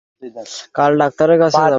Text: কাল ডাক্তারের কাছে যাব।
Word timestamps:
কাল 0.75 0.91
ডাক্তারের 0.99 1.37
কাছে 1.39 1.57
যাব। 1.57 1.69